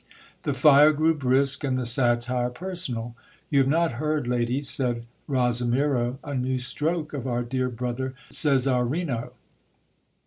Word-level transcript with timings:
The 0.41 0.55
fire 0.55 0.93
grew 0.93 1.13
brisk 1.13 1.63
and 1.63 1.77
the 1.77 1.85
satire 1.85 2.49
personal. 2.49 3.13
You 3.51 3.59
have 3.59 3.67
not 3.67 3.91
heard, 4.01 4.27
ladies, 4.27 4.67
said 4.67 5.05
Ro 5.27 5.41
simiro, 5.49 6.17
a 6.23 6.33
new 6.33 6.57
stroke 6.57 7.13
of 7.13 7.27
our 7.27 7.43
dear 7.43 7.69
brother 7.69 8.15
Cesarino. 8.31 9.33